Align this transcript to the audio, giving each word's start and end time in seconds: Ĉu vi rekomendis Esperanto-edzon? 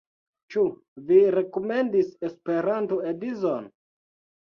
Ĉu 0.55 0.63
vi 1.09 1.19
rekomendis 1.37 2.11
Esperanto-edzon? 2.33 3.73